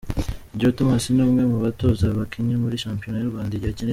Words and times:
Higiro 0.51 0.71
Thomas 0.77 1.03
ni 1.13 1.21
umwe 1.25 1.41
mu 1.51 1.57
batoza 1.65 2.05
bakinnye 2.19 2.55
muri 2.63 2.81
shampiyona 2.83 3.17
y’u 3.19 3.31
Rwanda 3.31 3.51
igihe 3.55 3.73
kinini. 3.77 3.89